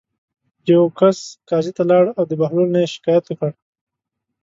[0.71, 1.17] یوه کس
[1.49, 3.51] قاضي ته لاړ او د بهلول نه یې شکایت وکړ.